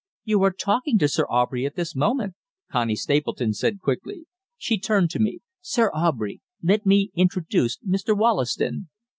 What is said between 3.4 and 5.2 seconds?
said quickly. She turned to